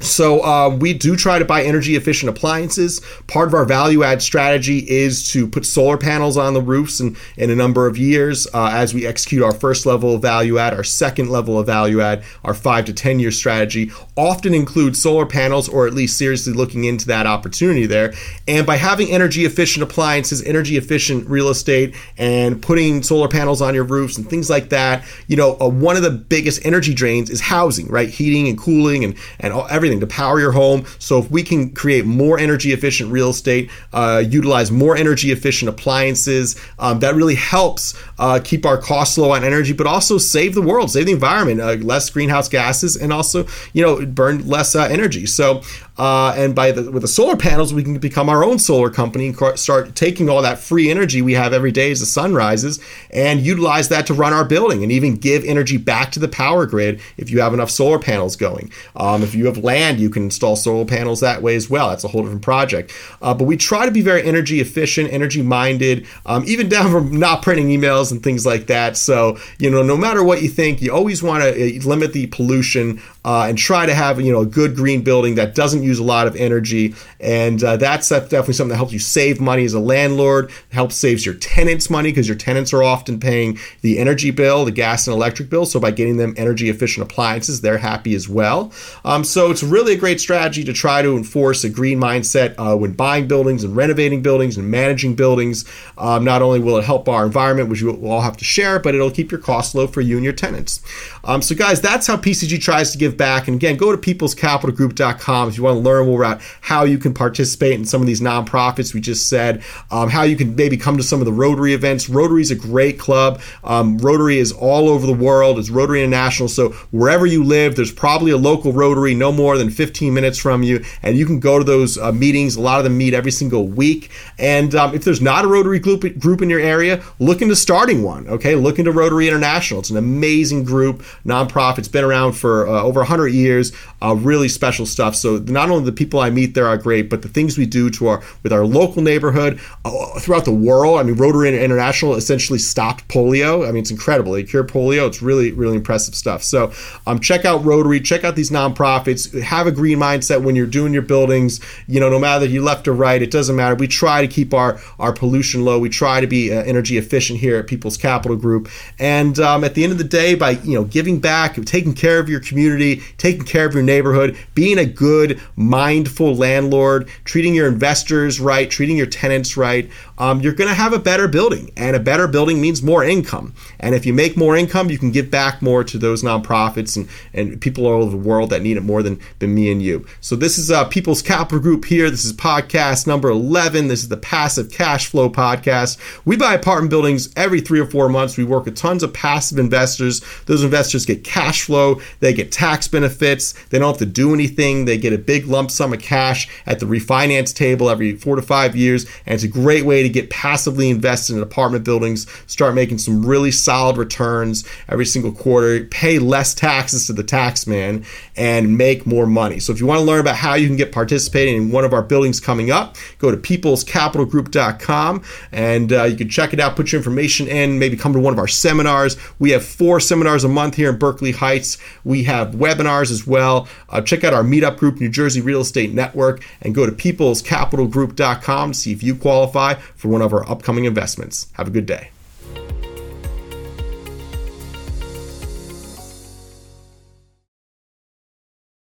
So 0.00 0.42
uh, 0.42 0.70
we 0.70 0.94
do 0.94 1.14
try 1.14 1.38
to 1.38 1.44
buy 1.44 1.62
energy 1.62 1.94
efficient 1.94 2.30
appliances. 2.30 3.00
Part 3.26 3.48
of 3.48 3.54
our 3.54 3.66
value 3.66 4.02
add 4.02 4.22
strategy 4.22 4.78
is 4.90 5.30
to 5.32 5.46
put 5.46 5.66
solar 5.66 5.98
panels 5.98 6.36
on 6.36 6.54
the 6.54 6.62
roofs 6.62 7.00
in, 7.00 7.16
in 7.36 7.50
a 7.50 7.54
number 7.54 7.86
of 7.86 7.98
years 7.98 8.46
uh, 8.54 8.70
as 8.72 8.94
we 8.94 9.06
execute 9.06 9.42
our 9.42 9.52
first 9.52 9.84
level 9.84 10.14
of 10.14 10.22
value 10.22 10.58
add, 10.58 10.72
our 10.72 10.84
second 10.84 11.28
level 11.28 11.58
of 11.58 11.66
value 11.66 12.00
add, 12.00 12.24
our 12.44 12.54
five 12.54 12.86
to 12.86 12.92
10 12.92 13.20
year 13.20 13.30
strategy 13.30 13.90
often 14.16 14.54
includes 14.54 15.00
solar 15.00 15.26
panels 15.26 15.68
or 15.68 15.86
at 15.86 15.92
least 15.92 16.16
seriously 16.16 16.52
looking 16.52 16.84
into 16.84 17.06
that 17.06 17.26
opportunity 17.26 17.86
there. 17.86 18.14
And 18.48 18.66
by 18.66 18.76
having 18.76 19.10
energy 19.10 19.44
efficient 19.44 19.82
appliances, 19.82 20.42
energy 20.42 20.76
efficient 20.76 21.28
real 21.28 21.48
estate, 21.48 21.94
and 22.16 22.62
putting 22.62 23.02
solar 23.02 23.28
panels 23.28 23.60
on 23.60 23.74
your 23.74 23.84
roofs 23.84 24.16
and 24.16 24.28
things 24.28 24.48
like 24.48 24.70
that, 24.70 25.04
you 25.26 25.36
know, 25.36 25.58
uh, 25.60 25.68
one 25.68 25.96
of 25.96 26.02
the 26.02 26.10
biggest 26.10 26.64
energy 26.64 26.94
drains 26.94 27.28
is 27.28 27.40
housing, 27.40 27.86
right? 27.88 28.08
Heating 28.08 28.48
and 28.48 28.58
cooling 28.58 29.04
and, 29.04 29.14
and 29.38 29.52
all, 29.52 29.66
everything 29.68 29.89
everything 29.90 30.08
to 30.08 30.14
power 30.14 30.40
your 30.40 30.52
home. 30.52 30.84
So 30.98 31.18
if 31.18 31.30
we 31.30 31.42
can 31.42 31.70
create 31.70 32.04
more 32.04 32.38
energy 32.38 32.72
efficient 32.72 33.10
real 33.10 33.30
estate, 33.30 33.70
uh, 33.92 34.22
utilize 34.26 34.70
more 34.70 34.96
energy 34.96 35.32
efficient 35.32 35.68
appliances, 35.68 36.56
um, 36.78 37.00
that 37.00 37.14
really 37.14 37.34
helps 37.34 37.94
uh, 38.18 38.40
keep 38.42 38.64
our 38.64 38.78
costs 38.78 39.18
low 39.18 39.32
on 39.32 39.44
energy, 39.44 39.72
but 39.72 39.86
also 39.86 40.18
save 40.18 40.54
the 40.54 40.62
world, 40.62 40.90
save 40.90 41.06
the 41.06 41.12
environment, 41.12 41.60
uh, 41.60 41.72
less 41.84 42.08
greenhouse 42.10 42.48
gases, 42.48 42.96
and 42.96 43.12
also 43.12 43.46
you 43.72 43.82
know 43.82 44.06
burn 44.06 44.46
less 44.46 44.74
uh, 44.74 44.84
energy. 44.84 45.26
So 45.26 45.62
uh, 46.00 46.32
and 46.34 46.54
by 46.54 46.72
the 46.72 46.90
with 46.90 47.02
the 47.02 47.08
solar 47.08 47.36
panels, 47.36 47.74
we 47.74 47.82
can 47.82 47.98
become 47.98 48.30
our 48.30 48.42
own 48.42 48.58
solar 48.58 48.88
company 48.88 49.28
and 49.28 49.58
start 49.58 49.94
taking 49.94 50.30
all 50.30 50.40
that 50.40 50.58
free 50.58 50.90
energy 50.90 51.20
we 51.20 51.34
have 51.34 51.52
every 51.52 51.70
day 51.70 51.90
as 51.90 52.00
the 52.00 52.06
sun 52.06 52.32
rises 52.32 52.80
and 53.10 53.42
utilize 53.42 53.90
that 53.90 54.06
to 54.06 54.14
run 54.14 54.32
our 54.32 54.46
building 54.46 54.82
and 54.82 54.90
even 54.90 55.14
give 55.14 55.44
energy 55.44 55.76
back 55.76 56.10
to 56.10 56.18
the 56.18 56.26
power 56.26 56.64
grid 56.64 57.02
if 57.18 57.28
you 57.28 57.42
have 57.42 57.52
enough 57.52 57.70
solar 57.70 57.98
panels 57.98 58.34
going. 58.34 58.72
Um, 58.96 59.22
if 59.22 59.34
you 59.34 59.44
have 59.44 59.58
land, 59.58 60.00
you 60.00 60.08
can 60.08 60.22
install 60.22 60.56
solar 60.56 60.86
panels 60.86 61.20
that 61.20 61.42
way 61.42 61.54
as 61.54 61.68
well. 61.68 61.90
That's 61.90 62.04
a 62.04 62.08
whole 62.08 62.22
different 62.22 62.40
project. 62.40 62.94
Uh, 63.20 63.34
but 63.34 63.44
we 63.44 63.58
try 63.58 63.84
to 63.84 63.92
be 63.92 64.00
very 64.00 64.22
energy 64.22 64.58
efficient, 64.58 65.12
energy 65.12 65.42
minded, 65.42 66.06
um, 66.24 66.44
even 66.46 66.70
down 66.70 66.90
from 66.90 67.18
not 67.18 67.42
printing 67.42 67.68
emails 67.68 68.10
and 68.10 68.22
things 68.22 68.46
like 68.46 68.68
that. 68.68 68.96
So 68.96 69.36
you 69.58 69.70
know, 69.70 69.82
no 69.82 69.98
matter 69.98 70.24
what 70.24 70.40
you 70.40 70.48
think, 70.48 70.80
you 70.80 70.94
always 70.94 71.22
want 71.22 71.42
to 71.42 71.50
uh, 71.50 71.82
limit 71.82 72.14
the 72.14 72.26
pollution 72.28 73.02
uh, 73.22 73.44
and 73.50 73.58
try 73.58 73.84
to 73.84 73.92
have 73.92 74.18
you 74.18 74.32
know 74.32 74.40
a 74.40 74.46
good 74.46 74.74
green 74.74 75.02
building 75.02 75.34
that 75.34 75.54
doesn't 75.54 75.82
use 75.82 75.89
a 75.98 76.04
lot 76.04 76.26
of 76.26 76.36
energy. 76.36 76.94
And 77.18 77.62
uh, 77.62 77.76
that's 77.76 78.08
definitely 78.08 78.54
something 78.54 78.70
that 78.70 78.76
helps 78.76 78.92
you 78.92 78.98
save 78.98 79.40
money 79.40 79.64
as 79.64 79.74
a 79.74 79.80
landlord. 79.80 80.50
Helps 80.70 80.96
saves 80.96 81.24
your 81.26 81.34
tenants 81.34 81.90
money 81.90 82.10
because 82.10 82.28
your 82.28 82.36
tenants 82.36 82.72
are 82.72 82.82
often 82.82 83.18
paying 83.18 83.58
the 83.80 83.98
energy 83.98 84.30
bill, 84.30 84.64
the 84.64 84.70
gas 84.70 85.06
and 85.06 85.14
electric 85.14 85.50
bill. 85.50 85.66
So 85.66 85.80
by 85.80 85.90
getting 85.90 86.16
them 86.16 86.34
energy 86.36 86.68
efficient 86.68 87.10
appliances, 87.10 87.60
they're 87.60 87.78
happy 87.78 88.14
as 88.14 88.28
well. 88.28 88.72
Um, 89.04 89.24
so 89.24 89.50
it's 89.50 89.62
really 89.62 89.94
a 89.94 89.98
great 89.98 90.20
strategy 90.20 90.64
to 90.64 90.72
try 90.72 91.02
to 91.02 91.16
enforce 91.16 91.64
a 91.64 91.70
green 91.70 91.98
mindset 91.98 92.54
uh, 92.58 92.76
when 92.76 92.92
buying 92.92 93.26
buildings 93.26 93.64
and 93.64 93.74
renovating 93.74 94.22
buildings 94.22 94.56
and 94.56 94.70
managing 94.70 95.14
buildings. 95.14 95.64
Um, 95.98 96.24
not 96.24 96.42
only 96.42 96.60
will 96.60 96.76
it 96.76 96.84
help 96.84 97.08
our 97.08 97.24
environment, 97.24 97.68
which 97.68 97.82
we 97.82 97.90
will 97.90 98.10
all 98.10 98.20
have 98.20 98.36
to 98.38 98.44
share, 98.44 98.78
but 98.78 98.94
it'll 98.94 99.10
keep 99.10 99.30
your 99.30 99.40
costs 99.40 99.74
low 99.74 99.86
for 99.86 100.00
you 100.00 100.16
and 100.16 100.24
your 100.24 100.32
tenants. 100.32 100.82
Um, 101.24 101.42
so 101.42 101.54
guys, 101.54 101.80
that's 101.80 102.06
how 102.06 102.16
PCG 102.16 102.60
tries 102.60 102.92
to 102.92 102.98
give 102.98 103.16
back. 103.16 103.48
And 103.48 103.56
again, 103.56 103.76
go 103.76 103.94
to 103.94 103.98
peoplescapitalgroup.com 103.98 105.48
if 105.48 105.56
you 105.56 105.62
want 105.62 105.69
to 105.74 105.80
learn 105.80 106.06
more 106.06 106.22
about 106.22 106.40
how 106.60 106.84
you 106.84 106.98
can 106.98 107.14
participate 107.14 107.74
in 107.74 107.84
some 107.84 108.00
of 108.00 108.06
these 108.06 108.20
nonprofits 108.20 108.94
we 108.94 109.00
just 109.00 109.28
said, 109.28 109.62
um, 109.90 110.08
how 110.08 110.22
you 110.22 110.36
can 110.36 110.54
maybe 110.56 110.76
come 110.76 110.96
to 110.96 111.02
some 111.02 111.20
of 111.20 111.26
the 111.26 111.32
Rotary 111.32 111.74
events. 111.74 112.08
Rotary 112.08 112.42
is 112.42 112.50
a 112.50 112.56
great 112.56 112.98
club. 112.98 113.40
Um, 113.64 113.98
Rotary 113.98 114.38
is 114.38 114.52
all 114.52 114.88
over 114.88 115.06
the 115.06 115.12
world. 115.12 115.58
It's 115.58 115.70
Rotary 115.70 116.02
International. 116.02 116.48
So 116.48 116.70
wherever 116.90 117.26
you 117.26 117.44
live, 117.44 117.76
there's 117.76 117.92
probably 117.92 118.32
a 118.32 118.36
local 118.36 118.72
Rotary 118.72 119.14
no 119.14 119.32
more 119.32 119.58
than 119.58 119.70
15 119.70 120.12
minutes 120.12 120.38
from 120.38 120.62
you, 120.62 120.84
and 121.02 121.16
you 121.16 121.26
can 121.26 121.40
go 121.40 121.58
to 121.58 121.64
those 121.64 121.98
uh, 121.98 122.12
meetings. 122.12 122.56
A 122.56 122.60
lot 122.60 122.78
of 122.78 122.84
them 122.84 122.96
meet 122.96 123.14
every 123.14 123.32
single 123.32 123.66
week. 123.66 124.10
And 124.38 124.74
um, 124.74 124.94
if 124.94 125.04
there's 125.04 125.20
not 125.20 125.44
a 125.44 125.48
Rotary 125.48 125.78
group, 125.78 126.18
group 126.18 126.42
in 126.42 126.50
your 126.50 126.60
area, 126.60 127.02
look 127.18 127.42
into 127.42 127.56
starting 127.56 128.02
one. 128.02 128.28
Okay, 128.28 128.54
look 128.54 128.78
into 128.78 128.92
Rotary 128.92 129.28
International. 129.28 129.80
It's 129.80 129.90
an 129.90 129.96
amazing 129.96 130.64
group, 130.64 131.02
nonprofit. 131.24 131.78
It's 131.78 131.88
been 131.88 132.04
around 132.04 132.32
for 132.32 132.66
uh, 132.68 132.82
over 132.82 133.00
100 133.00 133.28
years. 133.28 133.72
Uh, 134.02 134.14
really 134.14 134.48
special 134.48 134.86
stuff. 134.86 135.14
So 135.14 135.38
not 135.66 135.70
only 135.70 135.84
the 135.84 135.92
people 135.92 136.20
I 136.20 136.30
meet 136.30 136.54
there 136.54 136.66
are 136.66 136.76
great, 136.76 137.10
but 137.10 137.22
the 137.22 137.28
things 137.28 137.58
we 137.58 137.66
do 137.66 137.90
to 137.90 138.08
our 138.08 138.22
with 138.42 138.52
our 138.52 138.64
local 138.64 139.02
neighborhood 139.02 139.60
uh, 139.84 140.18
throughout 140.20 140.44
the 140.44 140.52
world. 140.52 140.98
I 140.98 141.02
mean, 141.02 141.16
Rotary 141.16 141.48
International 141.48 142.14
essentially 142.14 142.58
stopped 142.58 143.06
polio. 143.08 143.68
I 143.68 143.72
mean, 143.72 143.82
it's 143.82 143.90
incredible. 143.90 144.32
They 144.32 144.44
cure 144.44 144.64
polio. 144.64 145.06
It's 145.06 145.22
really 145.22 145.52
really 145.52 145.76
impressive 145.76 146.14
stuff. 146.14 146.42
So 146.42 146.72
um, 147.06 147.20
check 147.20 147.44
out 147.44 147.64
Rotary. 147.64 148.00
Check 148.00 148.24
out 148.24 148.36
these 148.36 148.50
nonprofits. 148.50 149.40
Have 149.42 149.66
a 149.66 149.72
green 149.72 149.98
mindset 149.98 150.42
when 150.42 150.56
you're 150.56 150.66
doing 150.66 150.92
your 150.92 151.02
buildings. 151.02 151.60
You 151.86 152.00
know, 152.00 152.08
no 152.08 152.18
matter 152.18 152.46
you 152.46 152.62
left 152.62 152.88
or 152.88 152.92
right, 152.92 153.20
it 153.20 153.30
doesn't 153.30 153.56
matter. 153.56 153.74
We 153.74 153.86
try 153.86 154.20
to 154.20 154.28
keep 154.28 154.54
our 154.54 154.80
our 154.98 155.12
pollution 155.12 155.64
low. 155.64 155.78
We 155.78 155.88
try 155.88 156.20
to 156.20 156.26
be 156.26 156.52
uh, 156.52 156.62
energy 156.62 156.96
efficient 156.96 157.40
here 157.40 157.56
at 157.58 157.66
People's 157.66 157.96
Capital 157.96 158.36
Group. 158.36 158.68
And 158.98 159.38
um, 159.38 159.64
at 159.64 159.74
the 159.74 159.82
end 159.82 159.92
of 159.92 159.98
the 159.98 160.04
day, 160.04 160.34
by 160.34 160.50
you 160.50 160.74
know 160.74 160.84
giving 160.84 161.20
back, 161.20 161.56
taking 161.64 161.94
care 161.94 162.18
of 162.18 162.28
your 162.28 162.40
community, 162.40 163.02
taking 163.18 163.44
care 163.44 163.66
of 163.66 163.74
your 163.74 163.82
neighborhood, 163.82 164.36
being 164.54 164.78
a 164.78 164.86
good, 164.86 165.40
mindful 165.60 166.34
landlord, 166.34 167.08
treating 167.24 167.54
your 167.54 167.68
investors 167.68 168.40
right, 168.40 168.70
treating 168.70 168.96
your 168.96 169.06
tenants 169.06 169.56
right, 169.56 169.90
um, 170.20 170.40
you're 170.42 170.52
going 170.52 170.68
to 170.68 170.74
have 170.74 170.92
a 170.92 170.98
better 170.98 171.26
building. 171.26 171.72
And 171.78 171.96
a 171.96 171.98
better 171.98 172.28
building 172.28 172.60
means 172.60 172.82
more 172.82 173.02
income. 173.02 173.54
And 173.80 173.94
if 173.94 174.04
you 174.04 174.12
make 174.12 174.36
more 174.36 174.54
income, 174.54 174.90
you 174.90 174.98
can 174.98 175.10
give 175.10 175.30
back 175.30 175.62
more 175.62 175.82
to 175.82 175.96
those 175.96 176.22
nonprofits 176.22 176.94
and, 176.94 177.08
and 177.32 177.58
people 177.58 177.86
all 177.86 178.02
over 178.02 178.10
the 178.10 178.16
world 178.18 178.50
that 178.50 178.60
need 178.60 178.76
it 178.76 178.82
more 178.82 179.02
than, 179.02 179.18
than 179.38 179.54
me 179.54 179.72
and 179.72 179.82
you. 179.82 180.06
So 180.20 180.36
this 180.36 180.58
is 180.58 180.70
uh, 180.70 180.84
People's 180.84 181.22
Capital 181.22 181.58
Group 181.58 181.86
here. 181.86 182.10
This 182.10 182.26
is 182.26 182.34
podcast 182.34 183.06
number 183.06 183.30
11. 183.30 183.88
This 183.88 184.02
is 184.02 184.08
the 184.08 184.18
Passive 184.18 184.70
Cash 184.70 185.06
Flow 185.06 185.30
Podcast. 185.30 185.98
We 186.26 186.36
buy 186.36 186.52
apartment 186.52 186.90
buildings 186.90 187.32
every 187.34 187.62
three 187.62 187.80
or 187.80 187.86
four 187.86 188.10
months. 188.10 188.36
We 188.36 188.44
work 188.44 188.66
with 188.66 188.76
tons 188.76 189.02
of 189.02 189.14
passive 189.14 189.58
investors. 189.58 190.20
Those 190.44 190.62
investors 190.62 191.06
get 191.06 191.24
cash 191.24 191.62
flow, 191.62 191.98
they 192.20 192.34
get 192.34 192.52
tax 192.52 192.88
benefits, 192.88 193.54
they 193.68 193.78
don't 193.78 193.92
have 193.92 193.98
to 193.98 194.06
do 194.06 194.34
anything. 194.34 194.84
They 194.84 194.98
get 194.98 195.14
a 195.14 195.18
big 195.18 195.46
lump 195.46 195.70
sum 195.70 195.94
of 195.94 196.00
cash 196.00 196.46
at 196.66 196.78
the 196.78 196.86
refinance 196.86 197.54
table 197.54 197.88
every 197.88 198.16
four 198.16 198.36
to 198.36 198.42
five 198.42 198.76
years. 198.76 199.06
And 199.24 199.34
it's 199.34 199.44
a 199.44 199.48
great 199.48 199.86
way 199.86 200.09
to 200.12 200.20
get 200.20 200.30
passively 200.30 200.90
invested 200.90 201.36
in 201.36 201.42
apartment 201.42 201.84
buildings, 201.84 202.26
start 202.46 202.74
making 202.74 202.98
some 202.98 203.24
really 203.24 203.50
solid 203.50 203.96
returns 203.96 204.66
every 204.88 205.06
single 205.06 205.32
quarter, 205.32 205.84
pay 205.84 206.18
less 206.18 206.54
taxes 206.54 207.06
to 207.06 207.12
the 207.12 207.22
tax 207.22 207.66
man, 207.66 208.04
and 208.36 208.76
make 208.76 209.06
more 209.06 209.26
money. 209.26 209.58
So 209.58 209.72
if 209.72 209.80
you 209.80 209.86
want 209.86 210.00
to 210.00 210.04
learn 210.04 210.20
about 210.20 210.36
how 210.36 210.54
you 210.54 210.66
can 210.66 210.76
get 210.76 210.92
participating 210.92 211.56
in 211.56 211.70
one 211.70 211.84
of 211.84 211.92
our 211.92 212.02
buildings 212.02 212.40
coming 212.40 212.70
up, 212.70 212.96
go 213.18 213.30
to 213.30 213.36
peoplescapitalgroup.com 213.36 215.22
and 215.52 215.92
uh, 215.92 216.04
you 216.04 216.16
can 216.16 216.28
check 216.28 216.52
it 216.52 216.60
out, 216.60 216.76
put 216.76 216.92
your 216.92 217.00
information 217.00 217.48
in, 217.48 217.78
maybe 217.78 217.96
come 217.96 218.12
to 218.12 218.20
one 218.20 218.32
of 218.32 218.38
our 218.38 218.48
seminars. 218.48 219.16
We 219.38 219.50
have 219.50 219.64
four 219.64 220.00
seminars 220.00 220.44
a 220.44 220.48
month 220.48 220.74
here 220.74 220.90
in 220.90 220.98
Berkeley 220.98 221.32
Heights. 221.32 221.78
We 222.04 222.24
have 222.24 222.52
webinars 222.52 223.10
as 223.10 223.26
well. 223.26 223.68
Uh, 223.88 224.00
check 224.00 224.24
out 224.24 224.34
our 224.34 224.42
meetup 224.42 224.78
group, 224.78 225.00
New 225.00 225.08
Jersey 225.08 225.40
Real 225.40 225.60
Estate 225.60 225.92
Network, 225.92 226.44
and 226.62 226.74
go 226.74 226.86
to 226.86 226.92
peoplescapitalgroup.com 226.92 228.72
to 228.72 228.78
see 228.78 228.92
if 228.92 229.02
you 229.02 229.14
qualify 229.14 229.74
for 230.00 230.08
one 230.08 230.22
of 230.22 230.32
our 230.32 230.48
upcoming 230.50 230.86
investments. 230.86 231.48
Have 231.52 231.68
a 231.68 231.70
good 231.70 231.84
day. 231.84 232.08